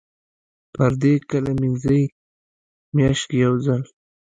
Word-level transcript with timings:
پردې 0.73 1.13
کله 1.29 1.51
مینځئ؟ 1.59 2.01
میاشت 2.95 3.23
کې 3.29 3.37
یوځل 3.45 3.81